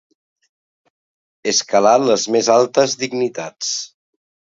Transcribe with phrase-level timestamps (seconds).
[1.51, 3.71] Escalar les més altes dignitats.